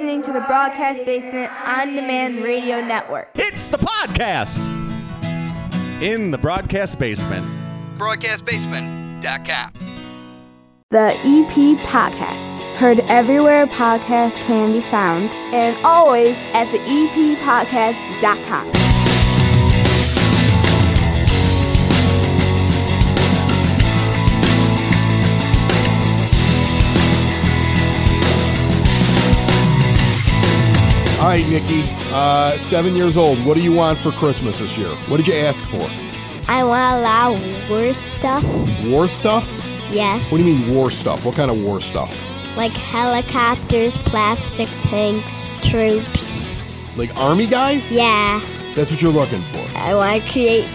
[0.00, 3.28] listening to the Broadcast Basement On Demand Radio Network.
[3.34, 4.58] It's the podcast
[6.00, 7.44] in the broadcast basement.
[7.98, 9.72] BroadcastBasement.com.
[10.88, 12.76] The EP Podcast.
[12.76, 18.79] Heard everywhere podcasts can be found, and always at the eppodcast.com.
[31.20, 31.84] All right, Nikki,
[32.14, 33.44] uh, seven years old.
[33.44, 34.88] What do you want for Christmas this year?
[35.06, 35.86] What did you ask for?
[36.50, 38.42] I want a lot of war stuff.
[38.86, 39.46] War stuff?
[39.90, 40.32] Yes.
[40.32, 41.26] What do you mean war stuff?
[41.26, 42.10] What kind of war stuff?
[42.56, 46.58] Like helicopters, plastic tanks, troops.
[46.96, 47.92] Like army guys?
[47.92, 48.40] Yeah.
[48.74, 49.62] That's what you're looking for.
[49.76, 50.66] I want to create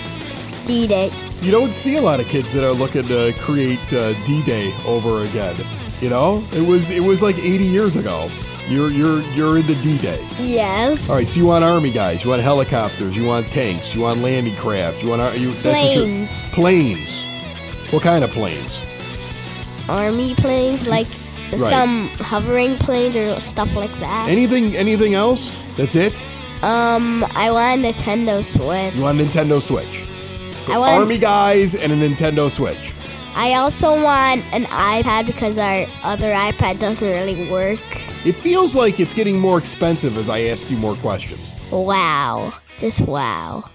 [0.65, 1.11] D-Day.
[1.41, 5.23] You don't see a lot of kids that are looking to create uh, D-Day over
[5.23, 5.55] again.
[6.01, 8.29] You know, it was it was like 80 years ago.
[8.67, 10.25] You're you're you're into D-Day.
[10.39, 11.09] Yes.
[11.09, 14.21] All right, so you want army guys, you want helicopters, you want tanks, you want
[14.21, 16.49] landing craft, you want ar- you Planes.
[16.51, 17.23] planes.
[17.91, 18.81] What kind of planes?
[19.87, 21.07] Army planes, like
[21.55, 24.27] some hovering planes or stuff like that.
[24.29, 25.55] Anything anything else?
[25.77, 26.15] That's it?
[26.63, 28.95] um, I want a Nintendo Switch.
[28.95, 30.03] You want a Nintendo Switch?
[30.67, 30.93] I want.
[30.93, 32.93] Army guys and a Nintendo Switch.
[33.35, 37.79] I also want an iPad because our other iPad doesn't really work.
[38.25, 41.59] It feels like it's getting more expensive as I ask you more questions.
[41.71, 42.53] Wow.
[42.79, 43.69] Just wow.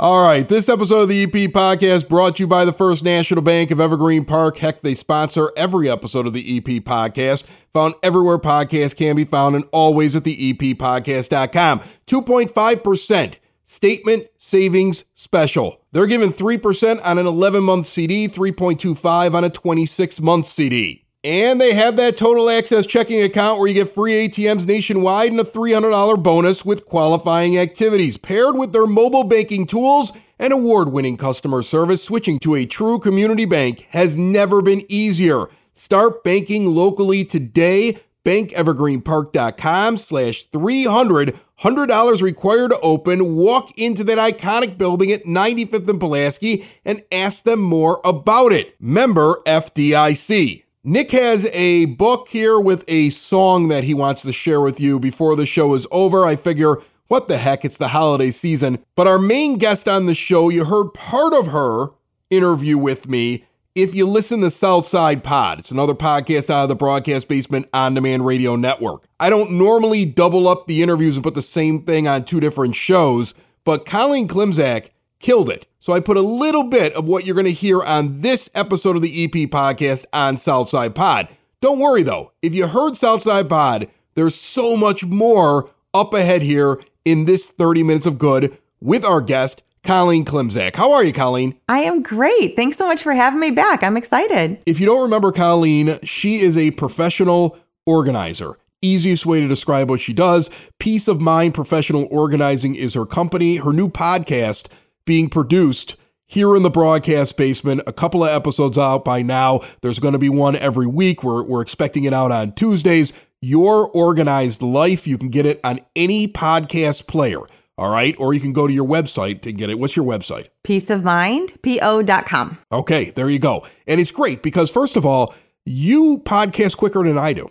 [0.00, 3.42] All right, this episode of the EP podcast brought to you by the First National
[3.42, 4.58] Bank of Evergreen Park.
[4.58, 7.44] Heck, they sponsor every episode of the EP podcast.
[7.72, 11.80] Found everywhere podcasts can be found and always at the eppodcast.com.
[12.06, 15.80] 2.5% statement savings special.
[15.92, 21.07] They're giving 3% on an 11 month CD, 3.25 on a 26 month CD.
[21.28, 25.38] And they have that total access checking account where you get free ATMs nationwide and
[25.38, 28.16] a $300 bonus with qualifying activities.
[28.16, 32.98] Paired with their mobile banking tools and award winning customer service, switching to a true
[32.98, 35.48] community bank has never been easier.
[35.74, 37.98] Start banking locally today.
[38.24, 41.38] BankEvergreenPark.com slash 300.
[41.60, 43.36] $100 required to open.
[43.36, 48.80] Walk into that iconic building at 95th and Pulaski and ask them more about it.
[48.80, 50.64] Member FDIC.
[50.88, 54.98] Nick has a book here with a song that he wants to share with you
[54.98, 56.24] before the show is over.
[56.24, 56.78] I figure,
[57.08, 58.78] what the heck, it's the holiday season.
[58.96, 61.88] But our main guest on the show, you heard part of her
[62.30, 63.44] interview with me.
[63.74, 67.92] If you listen to Southside Pod, it's another podcast out of the Broadcast Basement On
[67.92, 69.04] Demand Radio Network.
[69.20, 72.74] I don't normally double up the interviews and put the same thing on two different
[72.74, 74.88] shows, but Colleen Klimczak
[75.18, 75.67] killed it.
[75.80, 78.96] So I put a little bit of what you're going to hear on this episode
[78.96, 81.28] of the EP podcast on Southside Pod.
[81.60, 86.80] Don't worry though, if you heard Southside Pod, there's so much more up ahead here
[87.04, 90.74] in this 30 minutes of good with our guest, Colleen Klimczak.
[90.74, 91.54] How are you, Colleen?
[91.68, 92.56] I am great.
[92.56, 93.84] Thanks so much for having me back.
[93.84, 94.60] I'm excited.
[94.66, 97.56] If you don't remember Colleen, she is a professional
[97.86, 98.58] organizer.
[98.82, 100.50] Easiest way to describe what she does.
[100.80, 103.56] Peace of Mind Professional Organizing is her company.
[103.56, 104.68] Her new podcast
[105.08, 105.96] being produced
[106.26, 107.80] here in the broadcast basement.
[107.86, 109.62] A couple of episodes out by now.
[109.80, 111.24] There's going to be one every week.
[111.24, 113.14] We're, we're expecting it out on Tuesdays.
[113.40, 115.06] Your Organized Life.
[115.06, 117.40] You can get it on any podcast player.
[117.78, 118.14] All right.
[118.18, 119.78] Or you can go to your website to get it.
[119.78, 120.48] What's your website?
[120.62, 122.58] Peace of mind, po.com.
[122.70, 123.66] Okay, there you go.
[123.86, 127.50] And it's great because, first of all, you podcast quicker than I do.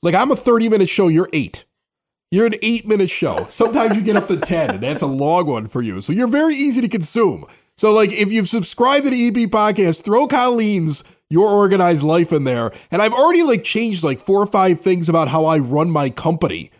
[0.00, 1.66] Like, I'm a 30 minute show, you're eight.
[2.34, 3.46] You're an eight minute show.
[3.48, 6.00] Sometimes you get up to 10, and that's a long one for you.
[6.00, 7.46] So you're very easy to consume.
[7.76, 12.42] So, like, if you've subscribed to the EP podcast, throw Colleen's Your Organized Life in
[12.42, 12.72] there.
[12.90, 16.10] And I've already, like, changed like four or five things about how I run my
[16.10, 16.72] company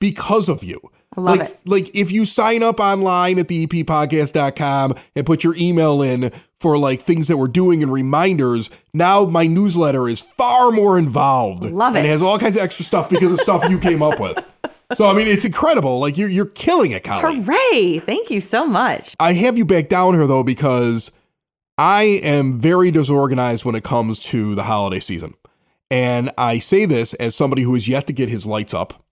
[0.00, 0.80] because of you.
[1.14, 1.60] I love like, it.
[1.66, 6.78] like if you sign up online at the eppodcast.com and put your email in for
[6.78, 11.64] like things that we're doing and reminders, now my newsletter is far more involved.
[11.64, 11.98] Love it.
[11.98, 12.10] And it.
[12.10, 14.42] has all kinds of extra stuff because of stuff you came up with.
[14.92, 15.98] So I mean it's incredible.
[15.98, 17.42] Like you're you're killing it, Colleen.
[17.42, 18.00] Hooray.
[18.00, 19.14] Thank you so much.
[19.18, 21.10] I have you back down here though because
[21.76, 25.34] I am very disorganized when it comes to the holiday season.
[25.90, 29.04] And I say this as somebody who has yet to get his lights up,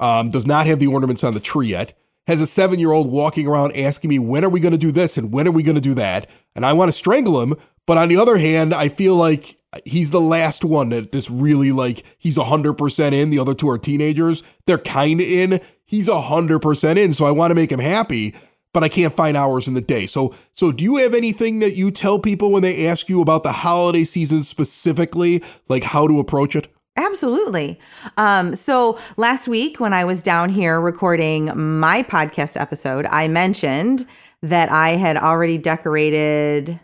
[0.00, 3.10] um, does not have the ornaments on the tree yet, has a seven year old
[3.10, 5.62] walking around asking me, when are we going to do this and when are we
[5.62, 6.28] going to do that?
[6.54, 7.56] And I want to strangle him.
[7.86, 11.72] But on the other hand, I feel like he's the last one that this really
[11.72, 13.30] like, he's 100% in.
[13.30, 14.42] The other two are teenagers.
[14.66, 15.60] They're kind of in.
[15.84, 17.12] He's 100% in.
[17.14, 18.34] So I want to make him happy
[18.74, 20.04] but I can't find hours in the day.
[20.04, 23.44] So, so do you have anything that you tell people when they ask you about
[23.44, 26.66] the holiday season specifically, like how to approach it?
[26.96, 27.78] Absolutely.
[28.16, 34.06] Um, so last week, when I was down here recording my podcast episode, I mentioned
[34.42, 36.78] that I had already decorated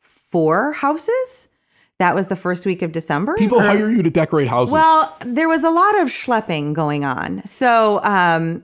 [0.00, 1.48] four houses.
[1.98, 3.34] That was the first week of December.
[3.36, 4.74] People Or- hire you to decorate houses.
[4.74, 7.42] Well, there was a lot of schlepping going on.
[7.46, 8.62] So um,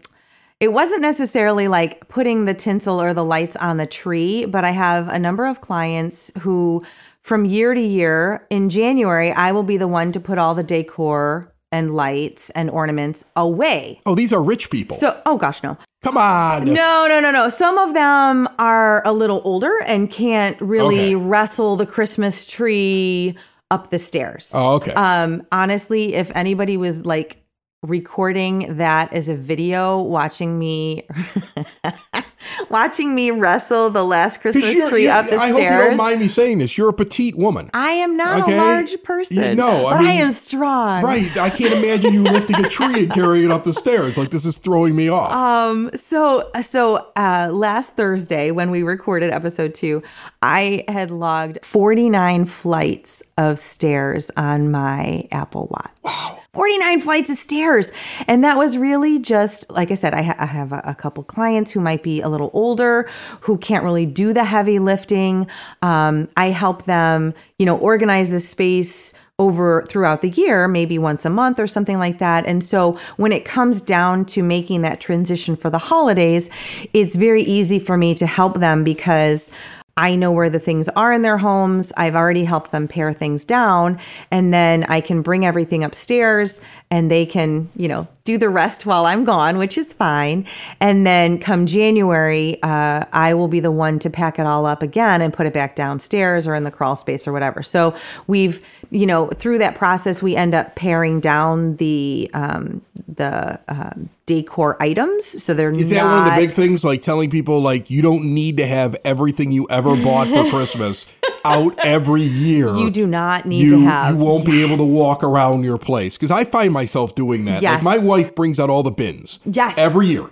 [0.61, 4.73] it wasn't necessarily like putting the tinsel or the lights on the tree, but I
[4.73, 6.83] have a number of clients who,
[7.23, 10.63] from year to year, in January, I will be the one to put all the
[10.63, 14.03] decor and lights and ornaments away.
[14.05, 14.99] oh, these are rich people.
[14.99, 15.79] So, oh gosh, no.
[16.03, 16.65] Come on.
[16.65, 17.49] No, no, no, no.
[17.49, 21.15] Some of them are a little older and can't really Okay.
[21.15, 23.37] wrestle the Christmas tree
[23.71, 24.51] up the stairs.
[24.55, 24.93] Oh, okay.
[24.95, 27.45] Um, honestly, if anybody was like
[27.85, 31.07] recording that as a video, watching me,
[32.71, 35.43] watching me wrestle the last Christmas tree up the stairs.
[35.43, 36.77] I hope you don't mind me saying this.
[36.79, 37.71] You're a petite woman.
[37.75, 38.57] I am not Okay.
[38.57, 39.37] a large person.
[39.37, 41.03] You know, I but I am strong.
[41.03, 41.37] Right.
[41.37, 44.17] I can't imagine you lifting a tree and carrying it up the stairs.
[44.19, 45.33] Like this is throwing me off.
[45.33, 45.91] Um.
[45.95, 50.03] So so uh, last Thursday when we recorded episode two,
[50.43, 55.91] I had logged forty nine flights of stairs on my Apple Watch.
[56.03, 56.39] Wow.
[56.55, 57.91] 49 flights of stairs.
[58.29, 61.25] And that was really just, like I said, I, ha- I have a, a couple
[61.25, 63.09] clients who might be a little older,
[63.41, 65.47] who can't really do the heavy lifting.
[65.81, 71.25] Um, I help them, you know, organize the space over throughout the year, maybe once
[71.25, 72.45] a month or something like that.
[72.47, 76.51] And so when it comes down to making that transition for the holidays,
[76.93, 79.51] it's very easy for me to help them because
[79.97, 81.93] I know where the things are in their homes.
[81.97, 83.99] I've already helped them pare things down.
[84.31, 86.61] And then I can bring everything upstairs
[86.91, 90.47] and they can, you know, do the rest while I'm gone, which is fine.
[90.81, 94.83] And then come January, uh, I will be the one to pack it all up
[94.83, 97.63] again and put it back downstairs or in the crawl space or whatever.
[97.63, 97.97] So
[98.29, 104.09] we've, you know, through that process, we end up paring down the um, the um,
[104.27, 105.43] decor items.
[105.43, 106.85] So they're Is that not, one of the big things?
[106.85, 111.07] Like telling people like you don't need to have everything you ever bought for Christmas
[111.45, 112.75] out every year.
[112.75, 114.15] You do not need you, to have.
[114.17, 117.63] you won't be able to walk around your place because I find myself doing that.
[117.63, 119.73] Like my wife brings out all the bins, Yes.
[119.73, 119.81] Mm-hmm.
[119.81, 120.31] every year,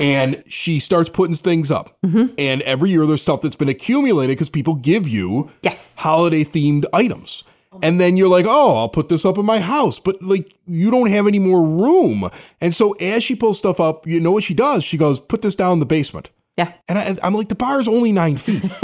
[0.00, 1.96] and she starts putting things up.
[2.02, 5.92] And every year there's stuff that's been accumulated because people give you Yes.
[5.96, 7.44] holiday themed items.
[7.82, 9.98] And then you're like, oh, I'll put this up in my house.
[9.98, 12.28] But like, you don't have any more room.
[12.60, 14.84] And so as she pulls stuff up, you know what she does?
[14.84, 16.28] She goes, put this down in the basement.
[16.58, 16.74] Yeah.
[16.86, 18.62] And I, I'm like, the bar is only nine feet.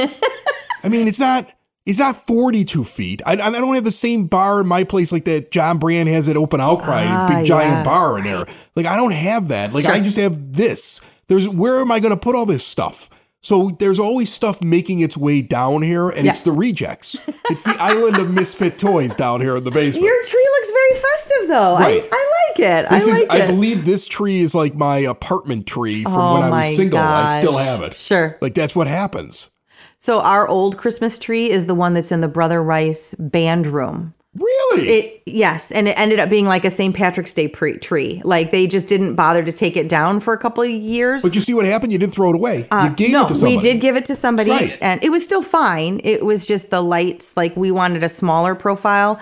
[0.83, 1.51] I mean, it's not.
[1.89, 3.23] It's not 42 feet.
[3.27, 6.29] I, I don't have the same bar in my place like that John Brand has
[6.29, 7.83] at Open Outcry, Ah, big giant yeah.
[7.85, 8.47] bar in there.
[8.77, 9.73] Like I don't have that.
[9.73, 11.01] Like I just have this.
[11.29, 13.09] There's where am I going to put all this stuff?
[13.41, 16.33] So there's always stuff making its way down here, and Yeah.
[16.33, 17.17] it's the rejects.
[17.51, 20.05] It's the island of misfit toys down here in the basement.
[20.05, 21.75] Your tree looks very festive, though.
[21.77, 22.03] Right.
[22.05, 22.91] I, I like it.
[22.91, 26.33] this I like is, I believe this tree is like my apartment tree from Oh
[26.35, 26.99] when I was single.
[26.99, 27.95] I still have it.
[27.99, 28.37] Sure.
[28.43, 29.51] Like that's what happens.
[30.01, 34.15] So our old Christmas tree is the one that's in the Brother Rice band room.
[34.35, 34.89] Really?
[34.89, 36.95] It yes, and it ended up being like a St.
[36.95, 38.21] Patrick's Day pre- tree.
[38.25, 41.23] Like they just didn't bother to take it down for a couple of years.
[41.23, 41.93] but you see what happened?
[41.93, 42.59] You didn't throw it away.
[42.71, 43.57] you gave Uh, no, it to somebody.
[43.57, 44.79] we did give it to somebody, Right.
[44.81, 46.01] and it was still fine.
[46.05, 47.37] It was just the lights.
[47.37, 49.19] Like we wanted a smaller profile.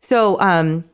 [0.00, 0.84] So, um,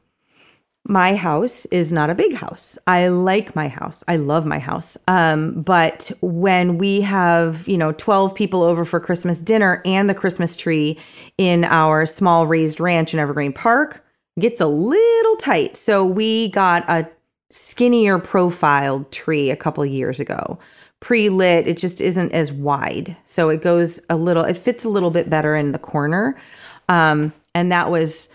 [0.89, 2.79] my house is not a big house.
[2.87, 4.03] I like my house.
[4.09, 4.97] I love my house.
[5.07, 10.15] Um, but when we have, you know, 12 people over for Christmas dinner and the
[10.15, 10.99] Christmas tree
[11.37, 14.03] in our small raised ranch in Evergreen Park,
[14.41, 15.77] gets a little tight.
[15.77, 17.07] So we got a
[17.51, 20.59] skinnier profiled tree a couple years ago.
[21.01, 23.15] Pre-lit, it just isn't as wide.
[23.27, 26.35] So it goes a little it fits a little bit better in the corner.
[26.89, 28.31] Um, and that was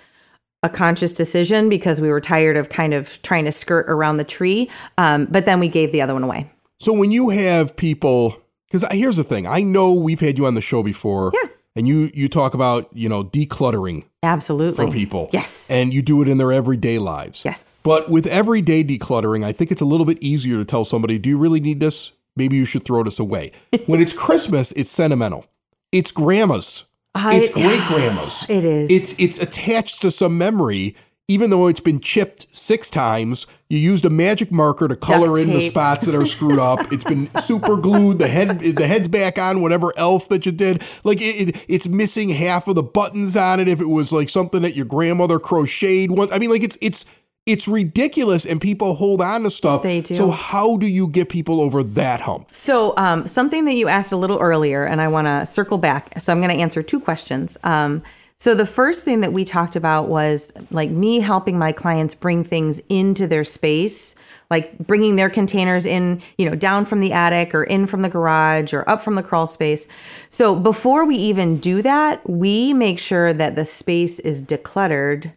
[0.63, 4.23] a conscious decision because we were tired of kind of trying to skirt around the
[4.23, 4.69] tree.
[4.97, 6.49] Um, but then we gave the other one away.
[6.79, 8.35] So when you have people,
[8.67, 11.31] because here's the thing, I know we've had you on the show before.
[11.33, 11.49] Yeah.
[11.75, 14.85] And you you talk about you know decluttering Absolutely.
[14.85, 15.29] for people.
[15.33, 15.67] Yes.
[15.71, 17.43] And you do it in their everyday lives.
[17.43, 17.79] Yes.
[17.83, 21.29] But with everyday decluttering, I think it's a little bit easier to tell somebody, do
[21.29, 22.11] you really need this?
[22.35, 23.53] Maybe you should throw this away.
[23.87, 25.45] when it's Christmas, it's sentimental.
[25.91, 26.85] It's grandma's.
[27.15, 28.45] I- it's great grandma's.
[28.49, 28.89] It is.
[28.91, 30.95] It's it's attached to some memory,
[31.27, 33.45] even though it's been chipped six times.
[33.69, 36.91] You used a magic marker to color in the spots that are screwed up.
[36.91, 38.19] It's been super glued.
[38.19, 40.83] The head the head's back on whatever elf that you did.
[41.03, 43.67] Like it, it, it's missing half of the buttons on it.
[43.67, 47.05] If it was like something that your grandmother crocheted once, I mean, like it's it's
[47.45, 49.83] it's ridiculous, and people hold on to stuff.
[49.83, 50.15] They do.
[50.15, 52.53] So how do you get people over that hump?
[52.53, 56.13] So, um, something that you asked a little earlier, and I want to circle back.
[56.21, 57.57] So, I'm going to answer two questions.
[57.63, 58.01] Um,
[58.37, 62.43] So the first thing that we talked about was like me helping my clients bring
[62.43, 64.15] things into their space,
[64.49, 68.09] like bringing their containers in, you know, down from the attic or in from the
[68.09, 69.87] garage or up from the crawl space.
[70.29, 75.31] So before we even do that, we make sure that the space is decluttered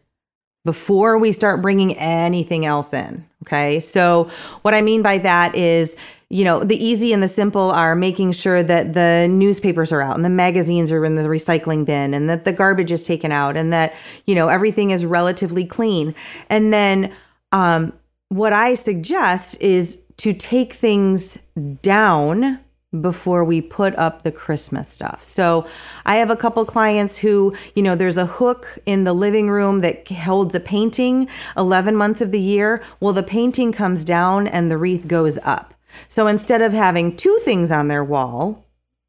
[0.67, 3.25] before we start bringing anything else in.
[3.45, 3.81] Okay.
[3.81, 4.31] So,
[4.63, 5.97] what I mean by that is,
[6.29, 10.17] you know, the easy and the simple are making sure that the newspapers are out
[10.17, 13.57] and the magazines are in the recycling bin and that the garbage is taken out
[13.57, 13.95] and that,
[14.27, 16.15] you know, everything is relatively clean.
[16.51, 17.15] And then,
[17.53, 17.93] um,
[18.29, 21.39] what I suggest is to take things
[21.83, 22.59] down
[23.01, 25.23] before we put up the Christmas stuff.
[25.23, 25.67] So
[26.05, 29.81] I have a couple clients who, you know, there's a hook in the living room
[29.81, 32.83] that holds a painting 11 months of the year.
[33.01, 35.75] Well, the painting comes down and the wreath goes up.
[36.09, 38.66] So instead of having two things on their wall,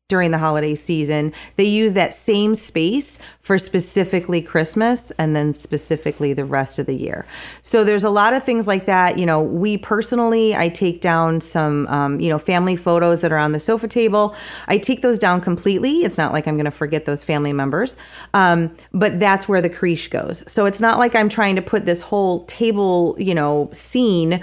[0.10, 1.34] during the holiday season.
[1.58, 6.96] They use that same space for specifically Christmas and then specifically the rest of the
[6.96, 7.26] year.
[7.62, 9.18] So there's a lot of things like that.
[9.18, 13.38] You know, we personally, I take down some, um, you know, family photos that are
[13.38, 14.34] on the sofa table.
[14.70, 16.06] I take those down completely.
[16.06, 17.98] It's not like I'm going to forget those family members,
[18.34, 20.42] um, but that's where the creche goes.
[20.48, 24.42] So it's not like I'm trying to put this whole table, you know, scene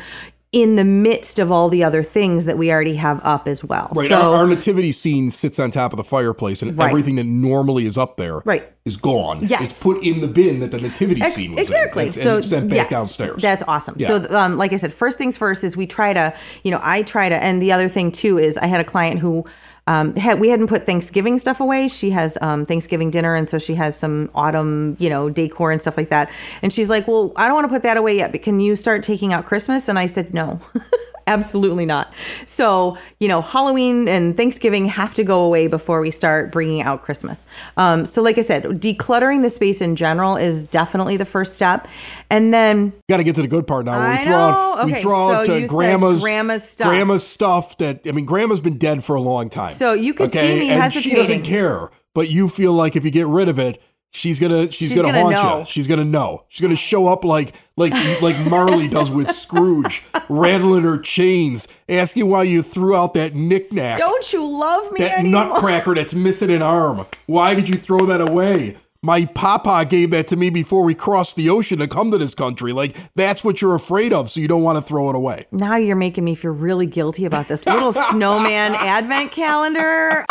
[0.54, 3.90] in the midst of all the other things that we already have up as well.
[3.92, 4.08] Right.
[4.08, 6.90] So, our, our nativity scene sits on top of the fireplace, and Right.
[6.90, 8.62] everything that normally is up there Right.
[8.84, 9.48] is gone.
[9.48, 9.62] Yes.
[9.62, 12.04] It's put in the bin that the nativity Ex- scene was exactly.
[12.04, 12.08] in.
[12.10, 13.42] and- so and sent back yes, downstairs.
[13.42, 13.96] That's awesome.
[13.98, 14.06] Yeah.
[14.06, 16.32] So, um, like I said, first things first is we try to,
[16.62, 19.18] you know, I try to, and the other thing too is I had a client
[19.18, 19.44] who.
[19.86, 21.88] Um, had, we hadn't put Thanksgiving stuff away.
[21.88, 25.80] She has um, Thanksgiving dinner, and so she has some autumn, you know, decor and
[25.80, 26.30] stuff like that.
[26.62, 28.76] And she's like, "Well, I don't want to put that away yet, but can you
[28.76, 30.58] start taking out Christmas?" And I said, "No,
[31.26, 32.12] absolutely not."
[32.46, 37.02] So, you know, Halloween and Thanksgiving have to go away before we start bringing out
[37.02, 37.40] Christmas.
[37.76, 41.88] Um, so, like I said, decluttering the space in general is definitely the first step,
[42.30, 44.10] and then Got to get to the good part now.
[44.10, 46.88] We throw out, we Okay, throw out so you grandma's grandma's stuff.
[46.88, 49.74] grandma's stuff that I mean, grandma's been dead for a long time.
[49.74, 53.10] So you could see me and she doesn't care, but you feel like if you
[53.10, 53.80] get rid of it.
[54.16, 55.58] She's gonna she's, She's gonna, gonna haunt know.
[55.58, 55.64] you.
[55.64, 56.44] She's gonna know.
[56.48, 57.92] She's gonna show up like like
[58.22, 63.98] like Marley does with Scrooge, rattling her chains, asking why you threw out that knickknack.
[63.98, 65.46] don't you love me that anymore?
[65.46, 67.04] nutcracker that's missing an arm.
[67.26, 68.76] Why did you throw that away?
[69.02, 72.36] My papa gave that to me before we crossed the ocean to come to this
[72.36, 72.72] country.
[72.72, 75.46] Like that's what you're afraid of, so you don't want to throw it away.
[75.50, 80.24] Now you're making me feel really guilty about this little snowman advent calendar.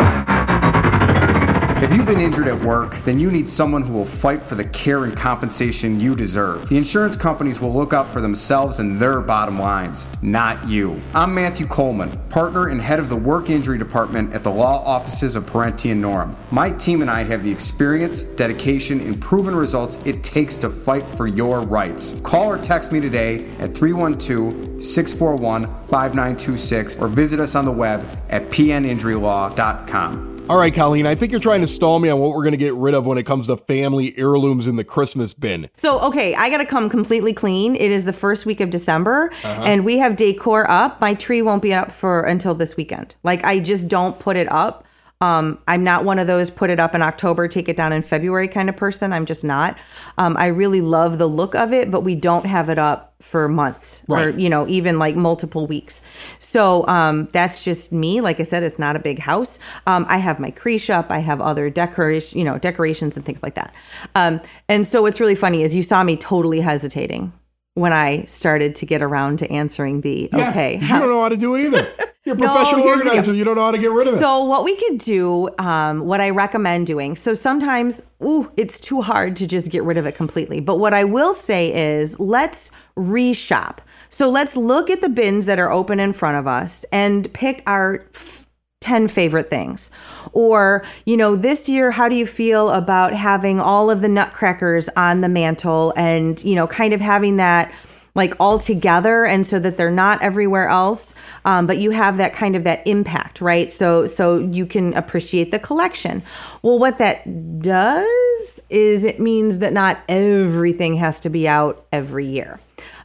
[1.84, 2.96] Have you've been injured at work?
[3.04, 6.70] Then you need someone who will fight for the care and compensation you deserve.
[6.70, 11.02] The insurance companies will look out for themselves and their bottom lines, not you.
[11.14, 15.36] I'm Matthew Coleman, partner and head of the work injury department at the law offices
[15.36, 16.38] of Parente and Norem.
[16.54, 21.04] My team and I have the experience, dedication, and proven results it takes to fight
[21.04, 22.18] for your rights.
[22.22, 28.08] Call or text me today at 312 641 5926 or visit us on the web
[28.30, 30.33] at pninjurylaw.com.
[30.50, 32.58] All right, Colleen, I think you're trying to stall me on what we're going to
[32.58, 35.70] get rid of when it comes to family heirlooms in the Christmas bin.
[35.78, 37.76] So, okay, I got to come completely clean.
[37.78, 39.64] It is the first week of December Uh-huh.
[39.64, 41.00] and we have decor up.
[41.00, 43.16] My tree won't be up for until this weekend.
[43.24, 44.84] Like I just don't put it up.
[45.24, 48.02] Um, I'm not one of those put it up in October, take it down in
[48.02, 49.14] February kind of person.
[49.14, 49.78] I'm just not.
[50.18, 53.48] Um, I really love the look of it, but we don't have it up for
[53.48, 56.02] months or, you know, even like multiple weeks.
[56.40, 58.20] So um, that's just me.
[58.20, 59.60] Like I said, it's not a big house.
[59.88, 61.10] Um, I have my creche up.
[61.10, 63.74] I have other decoration, you know, decorations and things like that.
[64.16, 67.32] Um, and so what's really funny is you saw me totally hesitating
[67.76, 70.80] when I started to get around to answering the Yeah, okay.
[70.80, 71.88] 'cause how- you don't know how to do it either.
[72.26, 73.34] You're a professional the organizer.
[73.34, 74.20] You don't know how to get rid of it.
[74.20, 77.18] So what we could do, um, what I recommend doing.
[77.18, 80.62] So sometimes, ooh, it's too hard to just get rid of it completely.
[80.62, 83.80] But what I will say is, let's reshop.
[84.10, 87.62] So let's look at the bins that are open in front of us and pick
[87.68, 88.06] our.
[88.14, 88.40] f-
[88.82, 89.90] 10 favorite things.
[90.34, 94.90] Or, you know, this year, how do you feel about having all of the nutcrackers
[94.98, 97.72] on the mantle and, you know, kind of having that
[98.16, 101.16] like all together and so that they're not everywhere else
[101.46, 103.70] um, but you have that kind of that impact right?
[103.72, 106.24] So so you can appreciate the collection.
[106.62, 112.26] Well what that does is it means that not everything has to be out every
[112.26, 112.60] year.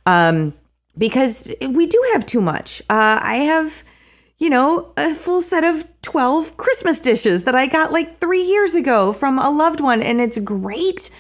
[0.07, 0.55] Um,
[0.97, 2.81] because we do have too much.
[2.91, 3.85] Uh, i have
[4.39, 8.75] you know, a full set of 12 Christmas dishes that I got like three years
[8.75, 11.11] ago from a loved one, and it's great.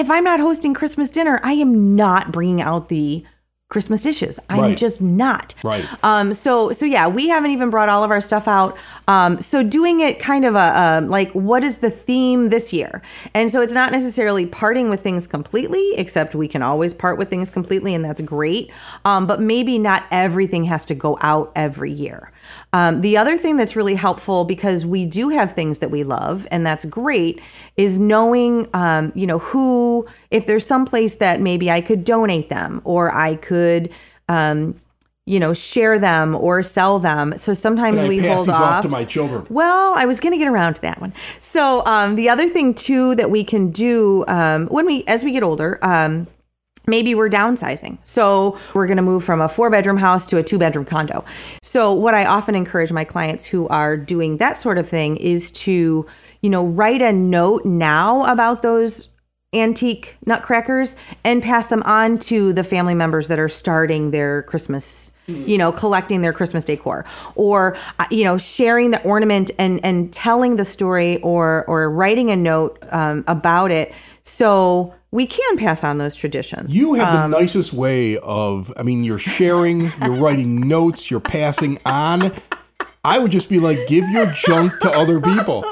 [0.00, 3.22] If I'm not hosting Christmas dinner, I am not bringing out the
[3.68, 4.40] Christmas dishes.
[4.48, 4.76] I'm Right.
[4.76, 5.54] just not.
[5.62, 5.84] Right.
[6.02, 8.76] Um, so so yeah, we haven't even brought all of our stuff out.
[9.06, 13.02] Um, so doing it kind of a um, like what is the theme this year?
[13.34, 17.28] And so it's not necessarily parting with things completely, except we can always part with
[17.28, 18.72] things completely, and that's great.
[19.04, 22.32] Um, but maybe not everything has to go out every year.
[22.72, 26.46] Um, the other thing that's really helpful because we do have things that we love,
[26.50, 27.40] and that's great,
[27.76, 32.48] is knowing, um, you know, who, if there's some place that maybe I could donate
[32.48, 33.90] them or I could,
[34.28, 34.80] um,
[35.26, 37.36] you know, share them or sell them.
[37.36, 38.62] So sometimes I we pass hold these off.
[38.62, 39.46] off to my children.
[39.48, 41.12] Well, I was going to get around to that one.
[41.40, 45.30] So um, the other thing too that we can do um, when we, as we
[45.30, 46.26] get older, um,
[46.90, 47.98] maybe we're downsizing.
[48.04, 51.24] So we're going to move from a four bedroom house to a two bedroom condo.
[51.62, 55.50] So what I often encourage my clients who are doing that sort of thing is
[55.52, 56.06] to,
[56.42, 59.08] you know, write a note now about those
[59.52, 60.94] antique nutcrackers
[61.24, 65.70] and pass them on to the family members that are starting their Christmas you know
[65.70, 67.04] collecting their christmas decor
[67.34, 72.30] or uh, you know sharing the ornament and and telling the story or or writing
[72.30, 73.92] a note um, about it
[74.22, 78.82] so we can pass on those traditions You have Um, the nicest way of, I
[78.82, 82.32] mean, you're sharing, you're writing notes, you're passing on.
[83.04, 85.64] I would just be like, give your junk to other people.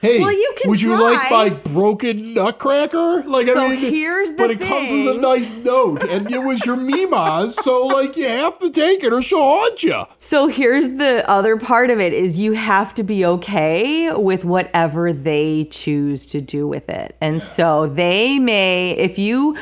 [0.00, 3.22] Hey, Well, you can would you like my broken nutcracker?
[3.24, 6.38] Like, So I mean, here's the but it comes with a nice note, and it
[6.38, 10.04] was your Mima's, so like you have to take it or she'll haunt you.
[10.16, 15.12] So here's the other part of it is you have to be okay with whatever
[15.12, 17.14] they choose to do with it.
[17.20, 19.58] And so they may if you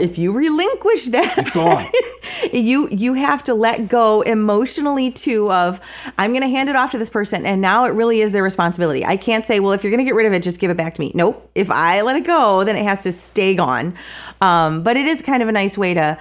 [0.00, 1.90] if you relinquish that gone.
[2.52, 5.80] you you have to let go emotionally too of
[6.18, 8.42] I'm going to hand it off to this person and now it really is their
[8.42, 9.04] responsibility.
[9.04, 10.76] I can't say, well, if you're going to get rid of it, just give it
[10.76, 11.12] back to me.
[11.14, 11.50] Nope.
[11.54, 13.96] If I let it go, then it has to stay gone.
[14.40, 16.18] Um, but it is kind of a nice way to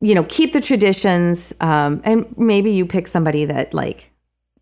[0.00, 4.10] you know keep the traditions um, and maybe you pick somebody that like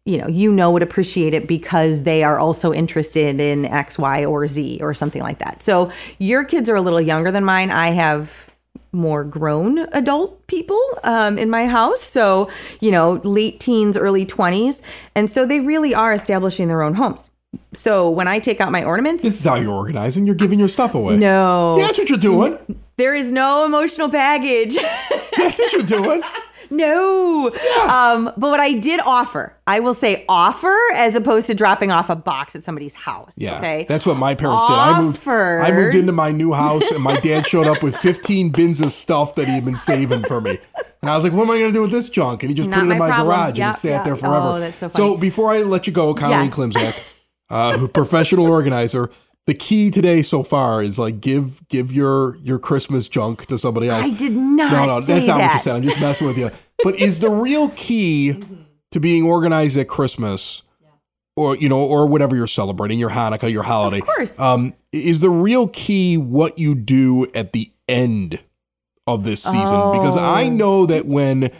[0.07, 4.25] you know you know would appreciate it because they are also interested in x y
[4.25, 7.71] or z or something like that so your kids are a little younger than mine
[7.71, 8.51] i have
[8.93, 14.83] more grown adult people um, in my house so you know late teens early 20s
[15.15, 17.31] and so they really are establishing their own homes
[17.73, 20.27] so when i take out my ornaments This is how you're organizing.
[20.27, 21.17] You're giving your stuff away.
[21.17, 22.59] no Yeah, that's what you're doing.
[22.99, 24.77] there is no emotional baggage
[25.37, 26.23] That's what you're doing.
[26.77, 27.51] No.
[27.55, 28.13] Yeah.
[28.13, 32.11] Um, but what I did offer, I will say offer as opposed to dropping off
[32.11, 33.35] a box at somebody's house.
[33.37, 33.87] Yeah, Okay.
[33.89, 34.73] that's what my parents did.
[34.75, 35.19] I moved.
[35.19, 35.61] Offered.
[35.63, 38.93] I moved into my new house, and my dad showed up with 15 bins of
[38.93, 40.59] stuff that he had been saving for me.
[41.03, 42.55] And I was like, "What am I going to do with this junk?" And he
[42.55, 43.27] just Not put it in my problem.
[43.29, 44.05] garage, and Yep, it sat yep.
[44.05, 44.37] there forever.
[44.47, 45.17] Oh, that's so funny.
[45.19, 46.55] before I let you go, Colleen Yes.
[46.55, 46.95] Klimczak,
[47.51, 49.11] uh, professional organizer.
[49.47, 53.89] The key today so far is like give give your your Christmas junk to somebody
[53.91, 54.07] else.
[54.07, 55.63] I did not No, no, that's not what you that.
[55.63, 55.77] said.
[55.77, 56.51] I'm just messing with you.
[56.83, 58.43] But is the real key
[58.93, 60.63] to being organized at Christmas,
[61.37, 64.01] or you know, or whatever you're celebrating, your Hanukkah, your holiday?
[64.01, 64.39] Of course.
[64.39, 68.41] Um, is the real key what you do at the end
[69.07, 69.93] of this season?
[69.93, 70.49] Because I Oh.
[70.51, 71.51] know that when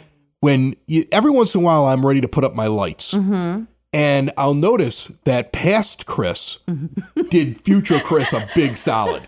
[0.41, 3.13] when you, every once in a while I'm ready to put up my lights.
[3.13, 3.63] Mm-hmm.
[3.95, 6.59] And I'll notice that past Chris
[7.29, 9.25] did future Chris a big solid.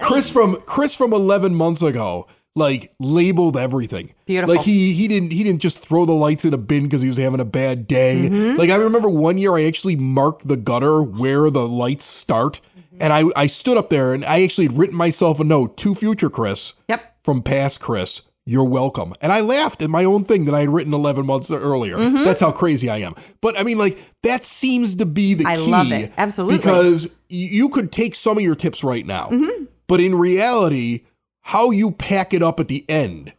[0.00, 4.12] Chris from Chris from 11 months ago like labeled everything.
[4.26, 4.56] Beautiful.
[4.56, 7.06] Like he he didn't he didn't just throw the lights in a bin because he
[7.06, 8.28] was having a bad day.
[8.28, 8.56] Mm-hmm.
[8.58, 12.60] Like I remember one year I actually marked the gutter where the lights start.
[12.76, 12.96] Mm-hmm.
[13.00, 15.94] And I I stood up there and I actually had written myself a note to
[15.94, 17.18] future Chris Yep.
[17.22, 18.22] from past Chris.
[18.44, 19.14] You're welcome.
[19.20, 21.96] And I laughed at my own thing that I had written 11 months earlier.
[21.96, 22.24] Mm-hmm.
[22.24, 23.14] That's how crazy I am.
[23.40, 25.70] But I mean, like, that seems to be the I key.
[25.70, 26.12] love it.
[26.16, 26.56] Absolutely.
[26.56, 29.28] Because you could take some of your tips right now.
[29.28, 29.64] Mm-hmm.
[29.86, 31.04] But in reality,
[31.42, 33.32] how you pack it up at the end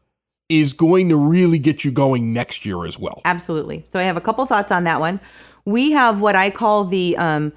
[0.48, 3.22] is going to really get you going next year as well.
[3.26, 3.86] Absolutely.
[3.90, 5.20] So I have a couple thoughts on that one.
[5.66, 7.54] We have what I call the um,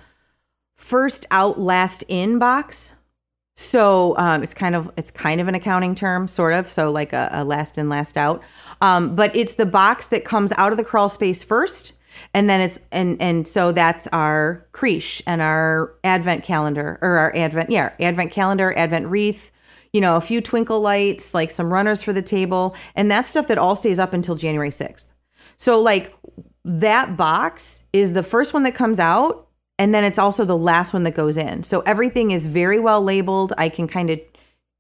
[0.74, 2.94] first out, last in box.
[3.56, 6.70] So um, it's kind of it's kind of an accounting term, sort of.
[6.70, 8.42] So like a, a last in, last out.
[8.82, 11.94] Um, but it's the box that comes out of the crawl space first,
[12.34, 17.34] and then it's and and so that's our creche and our advent calendar or our
[17.34, 19.50] advent yeah advent calendar, advent wreath.
[19.92, 23.48] You know, a few twinkle lights, like some runners for the table, and that stuff
[23.48, 25.10] that all stays up until January sixth.
[25.56, 26.14] So like
[26.66, 29.45] that box is the first one that comes out
[29.78, 31.62] and then it's also the last one that goes in.
[31.62, 33.52] So everything is very well labeled.
[33.58, 34.20] I can kind of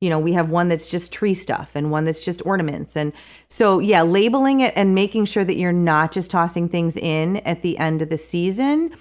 [0.00, 2.96] you know, we have one that's just tree stuff and one that's just ornaments.
[2.96, 3.14] And
[3.48, 7.62] so, yeah, labeling it and making sure that you're not just tossing things in at
[7.62, 8.94] the end of the season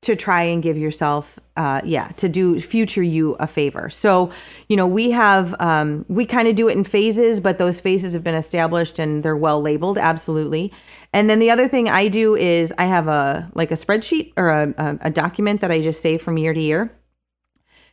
[0.00, 3.90] to try and give yourself uh yeah to do future you a favor.
[3.90, 4.30] So
[4.68, 8.14] you know we have um we kind of do it in phases but those phases
[8.14, 10.72] have been established and they're well labeled absolutely.
[11.12, 14.50] And then the other thing i do is i have a like a spreadsheet or
[14.50, 16.90] a, a, document that i just save from year to year.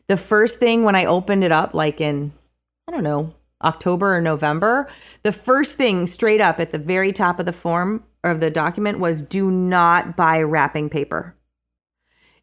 [0.06, 2.32] The first thing when i opened it up like in
[2.86, 4.88] i don't know october or november
[5.22, 9.00] the first thing straight up at the very top of the form of the document
[9.00, 11.35] was do not buy wrapping paper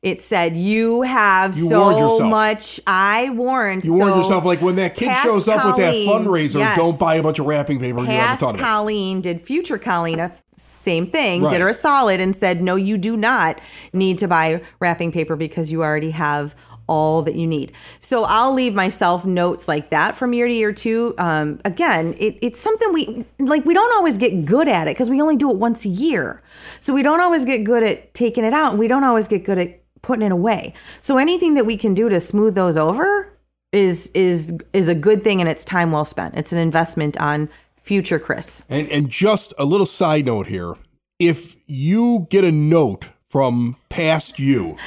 [0.03, 2.79] it said you have You so much.
[2.85, 3.85] I warned.
[3.85, 6.77] You warned so yourself like when that kid shows up with that fundraiser, yes.
[6.77, 8.01] don't buy a bunch of wrapping paper.
[8.01, 8.63] You Past thought of it.
[8.63, 11.51] Colleen did future Colleen a same thing, Right.
[11.51, 13.61] did her a solid and said, no, you do not
[13.93, 16.53] need to buy wrapping paper because you already have
[16.87, 17.71] all that you need.
[18.01, 21.15] So I'll leave myself notes like that from year to year too.
[21.17, 23.63] Um, again, it, it's something we like.
[23.63, 26.41] We don't always get good at it because we only do it once a year.
[26.81, 28.71] So we don't always get good at taking it out.
[28.71, 30.73] and We don't always get good at putting it away.
[30.99, 33.35] So anything that we can do to smooth those over
[33.71, 36.35] is is is a good thing and it's time well spent.
[36.35, 37.49] It's an investment on
[37.81, 38.61] future Chris.
[38.69, 40.75] And and just a little side note here:
[41.17, 44.77] if you get a note from past you,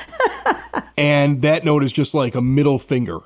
[0.96, 3.18] and that note is just like a middle finger.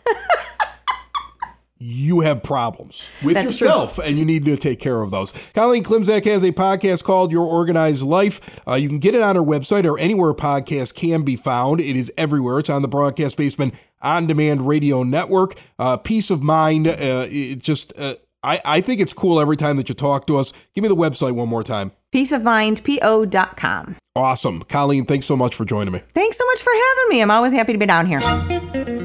[1.82, 3.66] You have problems with That's true.
[3.66, 5.32] yourself, and you need to take care of those.
[5.54, 8.60] Colleen Klimczak has a podcast called Your Organized Life.
[8.68, 11.80] Uh, you can get it on her website or anywhere podcasts can be found.
[11.80, 12.58] It is everywhere.
[12.58, 15.58] It's on the Broadcast Basement On Demand Radio Network.
[15.78, 16.86] Uh, peace of mind.
[16.86, 20.36] Uh, it just, uh, I, I think it's cool every time that you talk to
[20.36, 20.52] us.
[20.74, 21.92] Give me the website one more time.
[22.12, 23.96] peaceofmindpo.com.
[24.16, 24.62] Awesome.
[24.64, 26.02] Colleen, thanks so much for joining me.
[26.12, 27.22] Thanks so much for having me.
[27.22, 28.99] I'm always happy to be down here.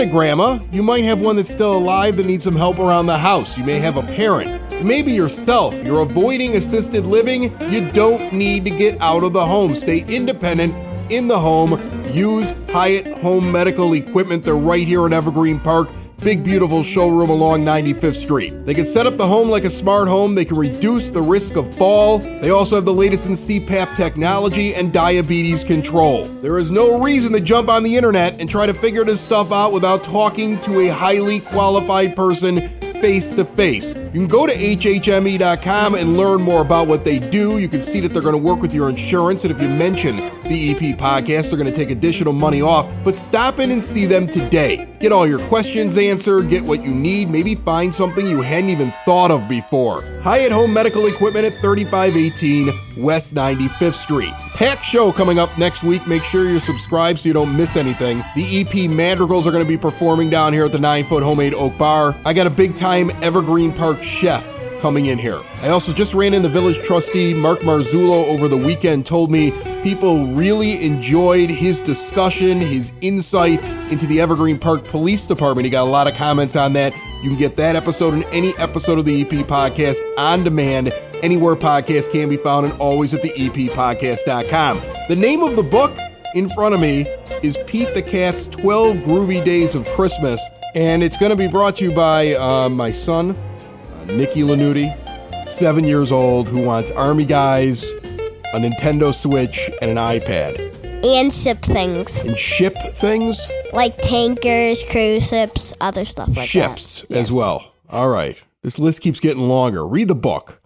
[0.00, 3.18] Of grandma, you might have one that's still alive that needs some help around the
[3.18, 3.58] house.
[3.58, 5.74] You may have a parent, maybe yourself.
[5.84, 7.54] You're avoiding assisted living.
[7.68, 9.74] You don't need to get out of the home.
[9.74, 10.74] Stay independent
[11.12, 11.78] in the home.
[12.14, 14.42] Use Hyatt Home Medical Equipment.
[14.42, 15.90] They're right here in Evergreen Park.
[16.22, 18.52] Big, beautiful showroom along 95th Street.
[18.66, 20.34] They can set up the home like a smart home.
[20.34, 22.18] They can reduce the risk of fall.
[22.18, 26.24] They also have the latest in CPAP technology and diabetes control.
[26.24, 29.50] There is no reason to jump on the internet and try to figure this stuff
[29.50, 33.94] out without talking to a highly qualified person face to face.
[33.94, 37.58] You can go to hhme.com and learn more about what they do.
[37.58, 40.16] You can see that they're going to work with your insurance, and if you mention
[40.16, 42.92] the EP podcast, they're going to take additional money off.
[43.04, 44.88] But stop in and see them today.
[45.00, 48.90] Get all your questions answered, get what you need, maybe find something you hadn't even
[49.06, 50.02] thought of before.
[50.22, 54.34] Hyatt Home Medical Equipment at 3518 West 95th Street.
[54.54, 56.06] Pack show coming up next week.
[56.06, 58.22] Make sure you're subscribed so you don't miss anything.
[58.36, 61.54] The EP Madrigals are going to be performing down here at the 9 Foot Homemade
[61.54, 62.14] Oak Bar.
[62.26, 64.44] I got a big time Evergreen Park chef
[64.80, 65.40] coming in here.
[65.62, 69.52] I also just ran in the village trustee Mark Marzullo over the weekend told me
[69.82, 75.64] people really enjoyed his discussion, his insight into the Evergreen Park Police Department.
[75.66, 76.94] He got a lot of comments on that.
[77.22, 81.54] You can get that episode and any episode of the EP podcast on demand anywhere
[81.54, 84.80] podcasts can be found and always at the eppodcast.com.
[85.08, 85.96] The name of the book
[86.34, 87.06] in front of me
[87.42, 90.40] is Pete the Cat's 12 Groovy Days of Christmas
[90.74, 93.36] and it's going to be brought to you by uh, my son
[94.06, 94.90] Nikki Lanuti,
[95.48, 97.84] seven years old, who wants Army Guys,
[98.52, 100.58] a Nintendo Switch, and an iPad.
[101.04, 103.40] And ship things And ship things?
[103.72, 107.16] like tankers, cruise ships, other stuff like Ships that.
[107.16, 107.36] as Yes.
[107.36, 107.72] well.
[107.88, 108.42] All right.
[108.62, 109.86] This list keeps getting longer.
[109.86, 110.60] Read the book.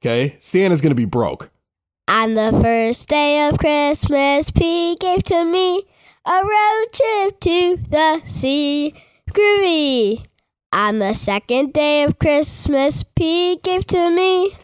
[0.00, 0.34] Okay?
[0.40, 1.50] Santa's going to be broke.
[2.08, 5.84] On the first day of Christmas, Pete gave to me
[6.26, 8.94] a road trip to the sea.
[9.32, 10.24] Groovy.
[10.72, 14.54] On the second day of Christmas, Pete gave to me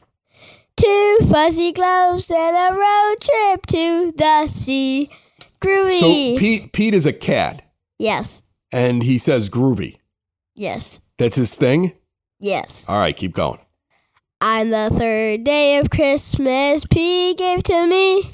[0.77, 5.09] two fuzzy gloves and a road trip to the sea.
[5.61, 6.00] Groovy.
[6.35, 7.62] So Pete Pete is a cat
[7.98, 9.96] yes, and he says groovy.
[10.55, 11.92] yes, That's his thing?
[12.38, 12.85] yes.
[12.88, 13.61] All right, keep going.
[14.42, 18.31] On the third day of Christmas, Pete gave to me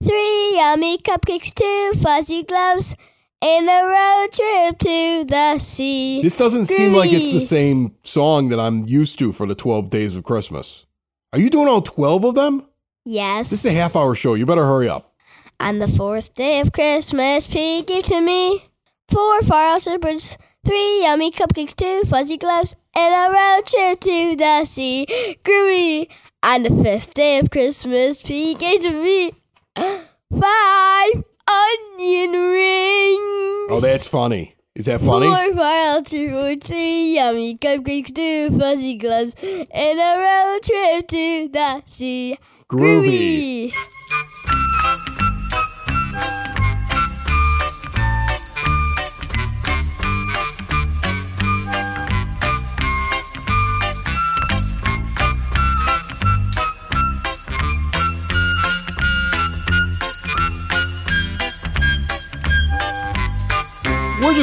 [0.00, 2.94] three yummy cupcakes, two fuzzy gloves,
[3.40, 6.22] and a road trip to the sea.
[6.22, 9.90] This doesn't seem like it's the same song that I'm used to for the 12
[9.90, 10.86] days of Christmas.
[11.32, 12.66] Are you doing all 12 of them?
[13.04, 13.50] Yes.
[13.50, 14.34] This is a half hour show.
[14.34, 15.14] You better hurry up.
[15.60, 18.64] On the fourth day of Christmas, Pete gave to me
[19.08, 24.64] four far slippers, three yummy cupcakes, two fuzzy gloves, and a road trip to the
[24.64, 25.06] sea.
[25.44, 26.08] Groovy.
[26.42, 29.32] On the fifth day of Christmas, Pete gave to me
[30.40, 33.68] five onion rings.
[33.70, 34.54] Oh, that's funny.
[34.74, 35.26] Is that funny?
[35.26, 41.48] Four, five, two, four, three, yummy cupcakes, two fuzzy gloves, and a road trip to
[41.48, 42.38] the sea.
[42.70, 43.72] Groovy.
[43.72, 43.97] We're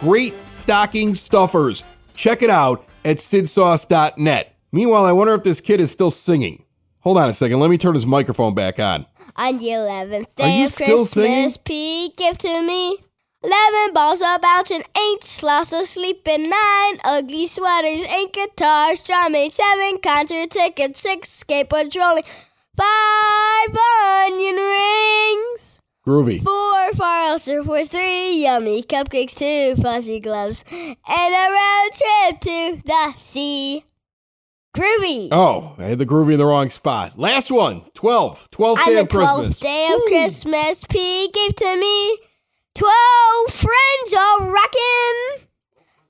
[0.00, 1.84] Great stocking stuffers.
[2.14, 4.56] Check it out at sidsauce.net.
[4.72, 6.64] Meanwhile, I wonder if this kid is still singing.
[7.00, 7.60] Hold on a second.
[7.60, 9.04] Let me turn his microphone back on.
[9.36, 11.54] On the 11th Are day of Christmas, singing?
[11.64, 12.96] Pete, give to me
[13.42, 19.98] Eleven balls are bouncing, eight sloths asleep, and nine ugly sweaters, eight guitars strumming, seven
[20.02, 22.24] concert tickets, six skateboard rolling,
[22.76, 23.76] five
[24.26, 26.42] onion rings, Groovy.
[26.42, 33.12] four far surfboards, three yummy cupcakes, two fuzzy gloves, and a road trip to the
[33.16, 33.84] sea.
[34.76, 35.28] Groovy.
[35.32, 37.18] Oh, I had the groovy in the wrong spot.
[37.18, 37.82] Last one.
[37.94, 38.50] 12.
[38.52, 39.58] 12th On day the of Christmas.
[39.58, 42.18] twelfth day of Christmas, P gave to me
[42.74, 45.46] twelve friends all rockin'.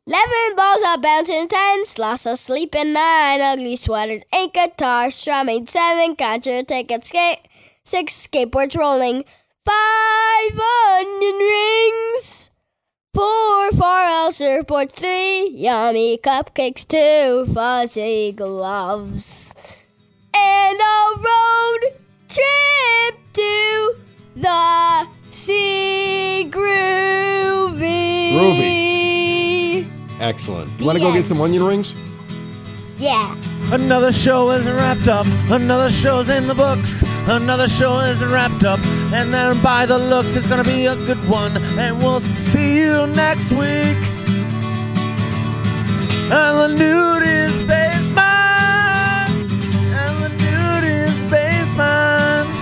[0.06, 6.16] Eleven balls are bouncing, ten sloths are sleeping, nine ugly sweaters, eight guitars strumming, seven
[6.16, 7.38] concert tickets, skate,
[7.84, 9.24] six skateboards rolling,
[9.64, 10.60] five
[10.98, 12.49] onion rings,
[13.14, 19.54] four four surfboards, three yummy cupcakes, two fuzzy gloves,
[20.34, 21.80] and a road
[22.28, 23.96] trip to
[24.36, 28.32] the sea groovy.
[28.32, 29.90] Groovy.
[30.20, 30.70] Excellent.
[30.78, 31.94] You want to go get some onion rings?
[33.00, 33.34] Yeah.
[33.72, 35.24] Another show isn't wrapped up.
[35.48, 37.02] Another show's in the books.
[37.26, 38.78] Another show isn't wrapped up.
[39.10, 41.56] And then by the looks, it's gonna be a good one.
[41.78, 43.96] And we'll see you next week.
[46.28, 48.18] And the nude is basement.
[49.96, 52.54] And the nude is basement.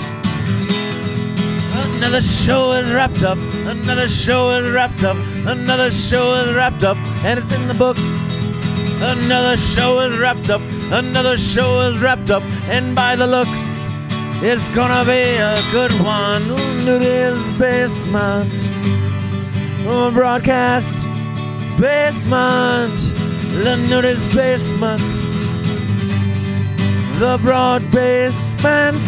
[1.96, 3.38] Another show is wrapped up.
[3.66, 5.16] Another show is wrapped up.
[5.48, 6.96] Another show is wrapped up.
[7.24, 8.01] And it's in the books.
[9.00, 10.61] Another show is wrapped up.
[10.90, 12.42] Another show is wrapped up.
[12.68, 13.50] And by the looks,
[14.42, 16.48] it's gonna be a good one.
[16.84, 18.52] Nudie's basement.
[19.87, 20.92] Oh, broadcast
[21.80, 22.98] basement.
[23.64, 25.00] The nudie's basement.
[27.20, 29.02] The broad basement.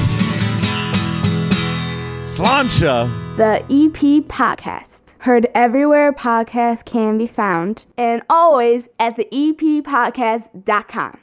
[2.34, 3.36] Sláinte.
[3.36, 4.99] The EP Podcast.
[5.24, 11.20] Heard everywhere podcasts can be found, and always at the E epodcast.com.